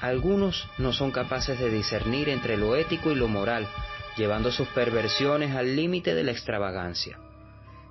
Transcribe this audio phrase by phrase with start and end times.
[0.00, 3.66] Algunos no son capaces de discernir entre lo ético y lo moral,
[4.16, 7.18] llevando sus perversiones al límite de la extravagancia.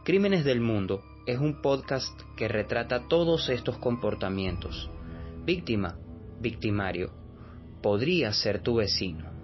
[0.03, 4.89] Crímenes del Mundo es un podcast que retrata todos estos comportamientos.
[5.43, 5.97] Víctima,
[6.39, 7.11] victimario,
[7.81, 9.34] podría ser tu vecino.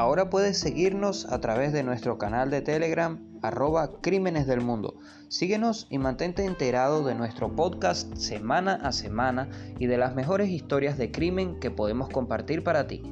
[0.00, 4.98] Ahora puedes seguirnos a través de nuestro canal de Telegram arroba Crímenes del Mundo.
[5.28, 10.96] Síguenos y mantente enterado de nuestro podcast semana a semana y de las mejores historias
[10.96, 13.02] de crimen que podemos compartir para ti.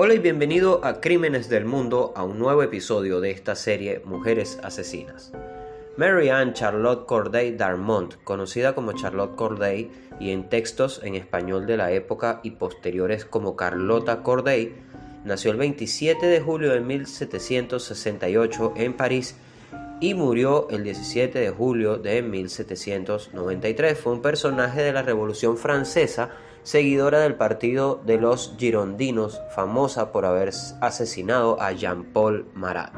[0.07, 4.57] Hola y bienvenido a Crímenes del Mundo, a un nuevo episodio de esta serie Mujeres
[4.63, 5.33] Asesinas.
[5.97, 11.75] Mary Ann Charlotte Corday Darmont, conocida como Charlotte Corday y en textos en español de
[11.75, 14.77] la época y posteriores como Carlota Corday,
[15.25, 19.35] nació el 27 de julio de 1768 en París
[19.99, 23.99] y murió el 17 de julio de 1793.
[23.99, 26.29] Fue un personaje de la Revolución Francesa
[26.67, 30.51] seguidora del partido de los Girondinos, famosa por haber
[30.81, 32.91] asesinado a Jean-Paul Marat.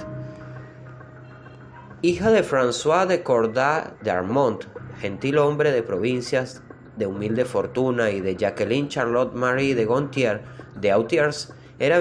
[2.02, 4.63] Hija de François de Cordat d'Armont,
[5.00, 6.63] gentil hombre de provincias
[6.97, 10.41] de humilde fortuna, y de Jacqueline Charlotte Marie de Gontier
[10.74, 12.00] de Autiers, era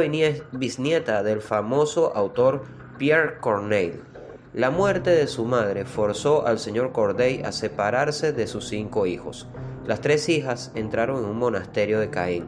[0.52, 2.64] bisnieta del famoso autor
[2.96, 4.00] Pierre Corneille.
[4.54, 9.46] La muerte de su madre forzó al señor Corday a separarse de sus cinco hijos.
[9.88, 12.44] Las tres hijas entraron en un monasterio de Caen.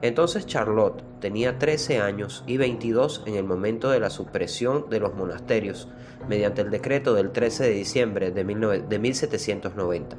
[0.00, 5.12] Entonces Charlotte tenía 13 años y 22 en el momento de la supresión de los
[5.12, 5.88] monasterios
[6.28, 10.16] mediante el decreto del 13 de diciembre de, 1790.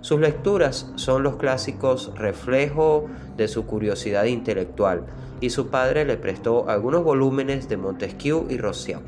[0.00, 5.06] Sus lecturas son los clásicos reflejo de su curiosidad intelectual
[5.40, 9.00] y su padre le prestó algunos volúmenes de Montesquieu y Rousseau.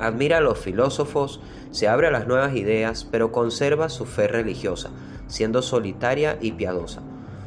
[0.00, 1.40] Admira a los filósofos,
[1.70, 4.90] se abre a las nuevas ideas, pero conserva su fe religiosa
[5.34, 7.02] siendo solitaria y piadosa.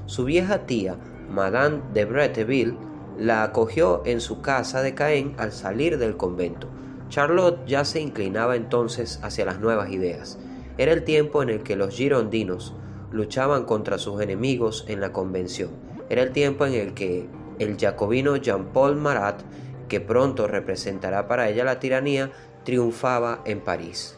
[0.08, 0.98] Su vieja tía,
[1.30, 2.76] Madame de Bretteville,
[3.18, 6.68] la acogió en su casa de Caen al salir del convento.
[7.08, 10.38] Charlotte ya se inclinaba entonces hacia las nuevas ideas.
[10.78, 12.74] Era el tiempo en el que los girondinos
[13.10, 15.70] luchaban contra sus enemigos en la convención.
[16.10, 19.44] Era el tiempo en el que el jacobino Jean-Paul Marat,
[19.88, 22.32] que pronto representará para ella la tiranía,
[22.66, 24.17] triunfaba en París.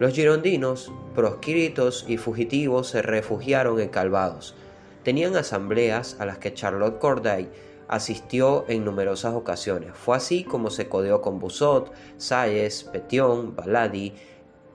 [0.00, 4.54] Los girondinos, proscritos y fugitivos, se refugiaron en Calvados.
[5.02, 7.50] Tenían asambleas a las que Charlotte Corday
[7.86, 9.90] asistió en numerosas ocasiones.
[9.92, 14.14] Fue así como se codeó con Busot, Salles, Petion, Baladi,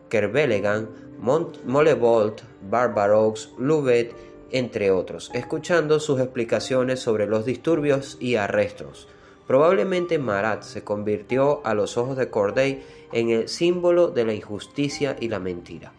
[0.09, 4.15] Kerbelegan, Molevolt, Barbaroux, Louvet,
[4.51, 9.07] entre otros, escuchando sus explicaciones sobre los disturbios y arrestos.
[9.47, 15.15] Probablemente Marat se convirtió a los ojos de Corday en el símbolo de la injusticia
[15.19, 15.93] y la mentira.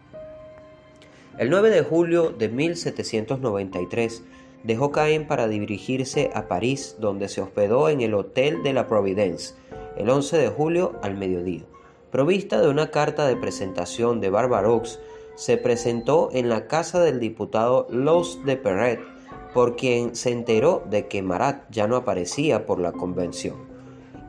[1.37, 4.23] El 9 de julio de 1793
[4.63, 9.53] dejó Caen para dirigirse a París, donde se hospedó en el Hotel de la Providence
[9.97, 11.63] el 11 de julio al mediodía.
[12.11, 14.99] Provista de una carta de presentación de Barbaroux,
[15.35, 18.99] se presentó en la casa del diputado Los de Perret,
[19.57, 23.55] por quien se enteró de que Marat ya no aparecía por la convención.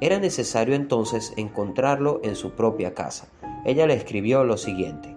[0.00, 3.28] Era necesario entonces encontrarlo en su propia casa.
[3.66, 5.14] Ella le escribió lo siguiente.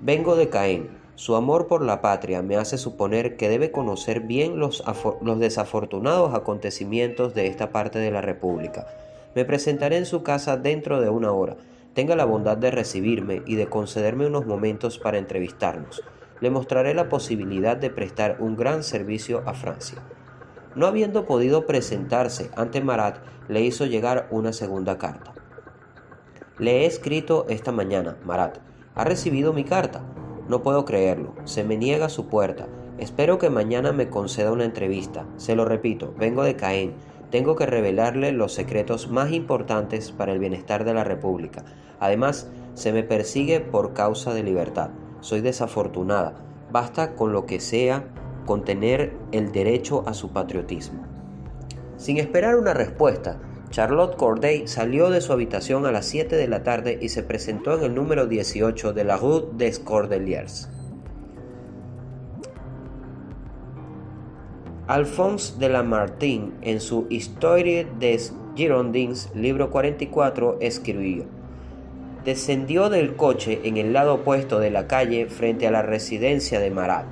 [0.00, 0.88] Vengo de Caen.
[1.14, 4.82] Su amor por la patria me hace suponer que debe conocer bien los,
[5.20, 8.86] los desafortunados acontecimientos de esta parte de la República.
[9.34, 11.58] Me presentaré en su casa dentro de una hora.
[11.92, 16.02] Tenga la bondad de recibirme y de concederme unos momentos para entrevistarnos
[16.40, 20.02] le mostraré la posibilidad de prestar un gran servicio a Francia.
[20.74, 25.32] No habiendo podido presentarse ante Marat, le hizo llegar una segunda carta.
[26.58, 28.58] Le he escrito esta mañana, Marat.
[28.94, 30.02] ¿Ha recibido mi carta?
[30.48, 31.34] No puedo creerlo.
[31.44, 32.68] Se me niega su puerta.
[32.98, 35.26] Espero que mañana me conceda una entrevista.
[35.36, 36.94] Se lo repito, vengo de Caen.
[37.30, 41.64] Tengo que revelarle los secretos más importantes para el bienestar de la República.
[41.98, 44.90] Además, se me persigue por causa de libertad.
[45.20, 46.34] Soy desafortunada.
[46.70, 48.04] Basta con lo que sea
[48.46, 51.02] con tener el derecho a su patriotismo.
[51.96, 53.40] Sin esperar una respuesta,
[53.70, 57.76] Charlotte Corday salió de su habitación a las 7 de la tarde y se presentó
[57.76, 60.68] en el número 18 de la Rue des Cordeliers.
[64.88, 71.26] Alphonse de Lamartine, en su Histoire des Girondins, libro 44, escribió:
[72.24, 76.70] Descendió del coche en el lado opuesto de la calle frente a la residencia de
[76.70, 77.06] Marat.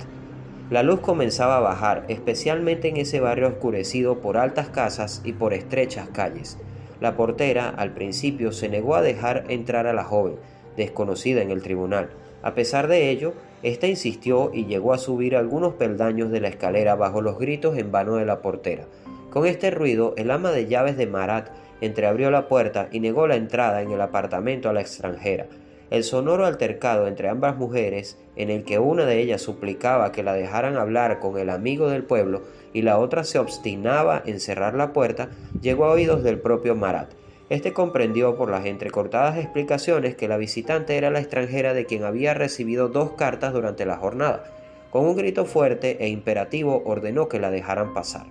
[0.69, 5.55] La luz comenzaba a bajar, especialmente en ese barrio oscurecido por altas casas y por
[5.55, 6.59] estrechas calles.
[7.01, 10.35] La portera, al principio, se negó a dejar entrar a la joven,
[10.77, 12.11] desconocida en el tribunal.
[12.43, 13.33] A pesar de ello,
[13.63, 17.91] ésta insistió y llegó a subir algunos peldaños de la escalera bajo los gritos en
[17.91, 18.85] vano de la portera.
[19.31, 21.49] Con este ruido, el ama de llaves de Marat
[21.81, 25.47] entreabrió la puerta y negó la entrada en el apartamento a la extranjera.
[25.89, 30.33] El sonoro altercado entre ambas mujeres, en el que una de ellas suplicaba que la
[30.33, 32.43] dejaran hablar con el amigo del pueblo
[32.73, 35.29] y la otra se obstinaba en cerrar la puerta,
[35.61, 37.13] llegó a oídos del propio Marat.
[37.49, 42.35] Este comprendió por las entrecortadas explicaciones que la visitante era la extranjera de quien había
[42.35, 44.43] recibido dos cartas durante la jornada.
[44.91, 48.27] Con un grito fuerte e imperativo ordenó que la dejaran pasar.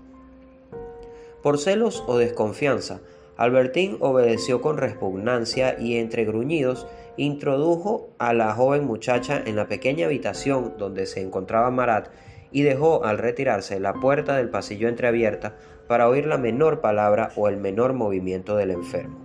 [1.42, 3.00] Por celos o desconfianza,
[3.38, 10.06] Albertín obedeció con repugnancia y entre gruñidos introdujo a la joven muchacha en la pequeña
[10.06, 12.08] habitación donde se encontraba Marat
[12.50, 15.54] y dejó al retirarse la puerta del pasillo entreabierta
[15.86, 19.16] para oír la menor palabra o el menor movimiento del enfermo.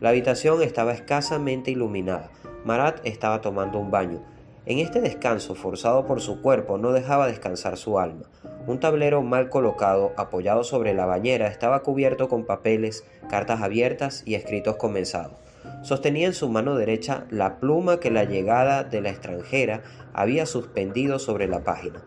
[0.00, 2.30] La habitación estaba escasamente iluminada.
[2.66, 4.22] Marat estaba tomando un baño.
[4.66, 8.24] En este descanso forzado por su cuerpo no dejaba descansar su alma.
[8.66, 14.34] Un tablero mal colocado, apoyado sobre la bañera, estaba cubierto con papeles, cartas abiertas y
[14.34, 15.38] escritos comenzados.
[15.82, 19.82] Sostenía en su mano derecha la pluma que la llegada de la extranjera
[20.12, 22.02] había suspendido sobre la página.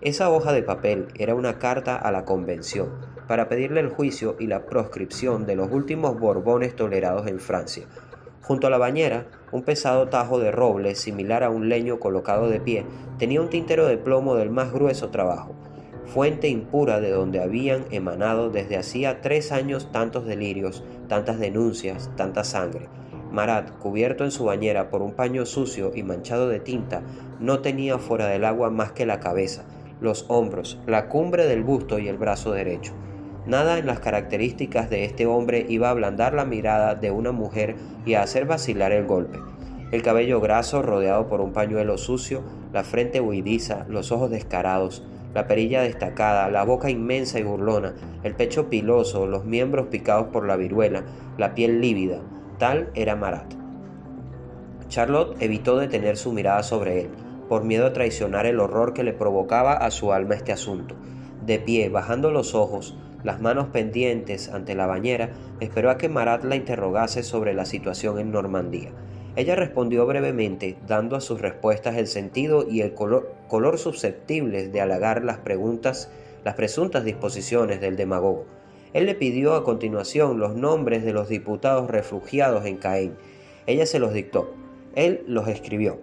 [0.00, 2.90] Esa hoja de papel era una carta a la Convención
[3.26, 7.86] para pedirle el juicio y la proscripción de los últimos Borbones tolerados en Francia.
[8.46, 12.60] Junto a la bañera, un pesado tajo de roble, similar a un leño colocado de
[12.60, 12.86] pie,
[13.18, 15.56] tenía un tintero de plomo del más grueso trabajo,
[16.04, 22.44] fuente impura de donde habían emanado desde hacía tres años tantos delirios, tantas denuncias, tanta
[22.44, 22.88] sangre.
[23.32, 27.02] Marat, cubierto en su bañera por un paño sucio y manchado de tinta,
[27.40, 29.64] no tenía fuera del agua más que la cabeza,
[30.00, 32.92] los hombros, la cumbre del busto y el brazo derecho.
[33.46, 37.76] Nada en las características de este hombre iba a ablandar la mirada de una mujer
[38.04, 39.38] y a hacer vacilar el golpe.
[39.92, 45.46] El cabello graso rodeado por un pañuelo sucio, la frente huidiza, los ojos descarados, la
[45.46, 47.94] perilla destacada, la boca inmensa y burlona,
[48.24, 51.04] el pecho piloso, los miembros picados por la viruela,
[51.38, 52.20] la piel lívida,
[52.58, 53.52] Tal era Marat.
[54.88, 57.10] Charlotte evitó detener su mirada sobre él,
[57.48, 60.96] por miedo a traicionar el horror que le provocaba a su alma este asunto.
[61.44, 62.96] De pie, bajando los ojos,
[63.26, 68.20] las manos pendientes ante la bañera, esperó a que Marat la interrogase sobre la situación
[68.20, 68.92] en Normandía.
[69.34, 74.80] Ella respondió brevemente, dando a sus respuestas el sentido y el color, color susceptibles de
[74.80, 76.08] halagar las preguntas,
[76.44, 78.46] las presuntas disposiciones del demagogo.
[78.92, 83.16] Él le pidió a continuación los nombres de los diputados refugiados en Caen.
[83.66, 84.54] Ella se los dictó.
[84.94, 85.98] Él los escribió.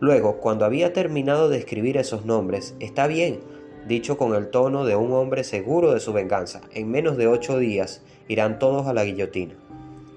[0.00, 3.40] Luego, cuando había terminado de escribir esos nombres, está bien,
[3.86, 7.58] dicho con el tono de un hombre seguro de su venganza, en menos de ocho
[7.58, 9.54] días irán todos a la guillotina.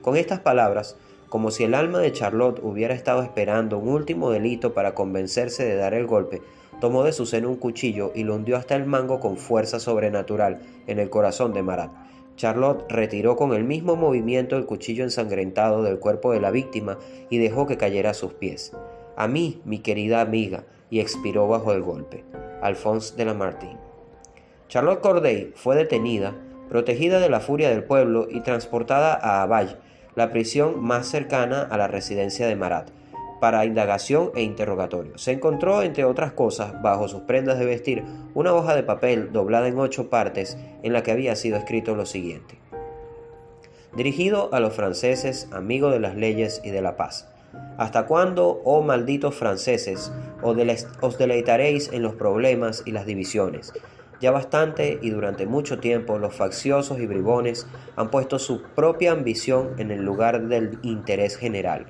[0.02, 0.96] Con estas palabras,
[1.30, 5.76] como si el alma de Charlotte hubiera estado esperando un último delito para convencerse de
[5.76, 6.42] dar el golpe,
[6.80, 10.62] tomó de su seno un cuchillo y lo hundió hasta el mango con fuerza sobrenatural
[10.88, 11.92] en el corazón de Marat.
[12.38, 17.40] Charlotte retiró con el mismo movimiento el cuchillo ensangrentado del cuerpo de la víctima y
[17.40, 18.74] dejó que cayera a sus pies.
[19.18, 22.24] A mí, mi querida amiga, y expiró bajo el golpe.
[22.62, 23.78] Alphonse de Lamartine.
[24.68, 26.36] Charlotte Corday fue detenida,
[26.70, 29.78] protegida de la furia del pueblo y transportada a Avalle,
[30.16, 32.90] la prisión más cercana a la residencia de Marat,
[33.40, 35.18] para indagación e interrogatorio.
[35.18, 38.04] Se encontró, entre otras cosas, bajo sus prendas de vestir,
[38.34, 42.06] una hoja de papel doblada en ocho partes en la que había sido escrito lo
[42.06, 42.58] siguiente.
[43.96, 47.32] Dirigido a los franceses, amigos de las leyes y de la paz.
[47.78, 50.12] ¿Hasta cuándo, oh malditos franceses,
[50.42, 53.74] os deleitaréis en los problemas y las divisiones?
[54.20, 59.76] Ya bastante y durante mucho tiempo los facciosos y bribones han puesto su propia ambición
[59.78, 61.86] en el lugar del interés general.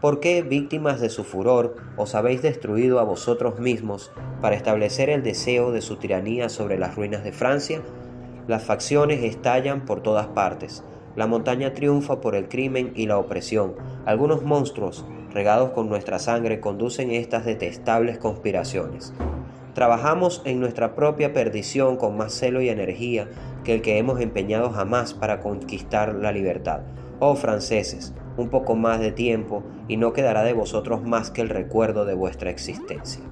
[0.00, 5.22] ¿Por qué, víctimas de su furor, os habéis destruido a vosotros mismos para establecer el
[5.22, 7.82] deseo de su tiranía sobre las ruinas de Francia?
[8.48, 10.82] Las facciones estallan por todas partes.
[11.16, 13.74] La montaña triunfa por el crimen y la opresión.
[14.06, 19.12] Algunos monstruos, regados con nuestra sangre, conducen estas detestables conspiraciones.
[19.74, 23.28] Trabajamos en nuestra propia perdición con más celo y energía
[23.64, 26.80] que el que hemos empeñado jamás para conquistar la libertad.
[27.18, 31.48] Oh franceses, un poco más de tiempo y no quedará de vosotros más que el
[31.48, 33.22] recuerdo de vuestra existencia.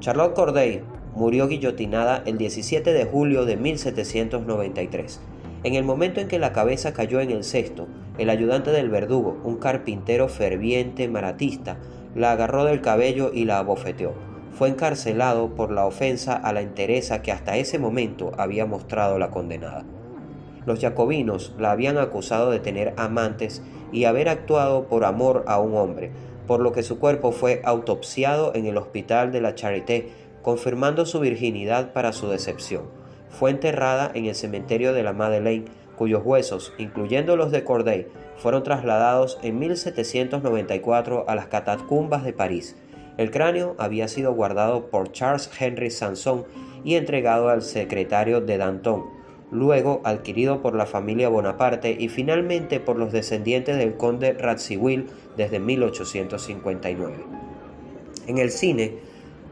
[0.00, 0.82] Charlotte Corday
[1.14, 5.20] murió guillotinada el 17 de julio de 1793.
[5.64, 7.88] En el momento en que la cabeza cayó en el cesto,
[8.18, 11.78] el ayudante del verdugo, un carpintero ferviente maratista,
[12.14, 17.22] la agarró del cabello y la abofeteó fue encarcelado por la ofensa a la entereza
[17.22, 19.84] que hasta ese momento había mostrado la condenada.
[20.66, 23.62] Los jacobinos la habían acusado de tener amantes
[23.92, 26.10] y haber actuado por amor a un hombre,
[26.48, 30.10] por lo que su cuerpo fue autopsiado en el hospital de la Charité,
[30.42, 32.82] confirmando su virginidad para su decepción.
[33.30, 35.66] Fue enterrada en el cementerio de la Madeleine,
[35.96, 38.06] cuyos huesos, incluyendo los de Corday,
[38.36, 42.76] fueron trasladados en 1794 a las catacumbas de París.
[43.16, 46.44] El cráneo había sido guardado por Charles Henry Sanson
[46.84, 49.06] y entregado al secretario de Danton,
[49.50, 55.06] luego adquirido por la familia Bonaparte y finalmente por los descendientes del conde Radziwill
[55.36, 57.16] desde 1859.
[58.28, 58.98] En el cine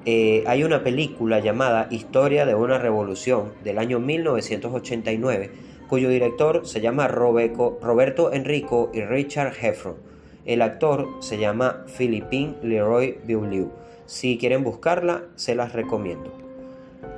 [0.08, 5.50] eh, hay una película llamada Historia de una Revolución del año 1989,
[5.88, 9.96] cuyo director se llama Roberto Enrico y Richard Heffron.
[10.44, 13.72] El actor se llama Philippine Leroy Beaulieu.
[14.06, 16.32] Si quieren buscarla, se las recomiendo.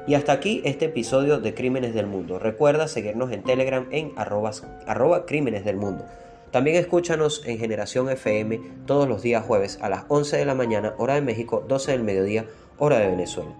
[0.06, 2.38] Y hasta aquí este episodio de Crímenes del Mundo.
[2.38, 6.06] Recuerda seguirnos en Telegram en arroba, Crímenes del Mundo.
[6.50, 10.94] También escúchanos en Generación FM todos los días jueves a las 11 de la mañana,
[10.96, 12.46] hora de México, 12 del mediodía,
[12.78, 13.54] hora de Venezuela.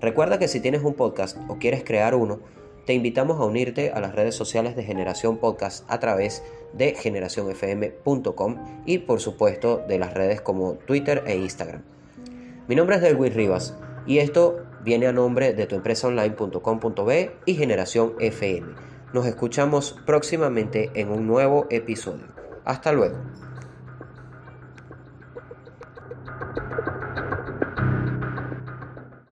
[0.00, 2.40] Recuerda que si tienes un podcast o quieres crear uno,
[2.86, 8.82] te invitamos a unirte a las redes sociales de Generación Podcast a través de generacionfm.com
[8.86, 11.82] y por supuesto de las redes como Twitter e Instagram.
[12.66, 18.74] Mi nombre es Delwin Rivas y esto viene a nombre de tuempresaonline.com.be y Generación FM.
[19.12, 22.26] Nos escuchamos próximamente en un nuevo episodio.
[22.64, 23.16] Hasta luego.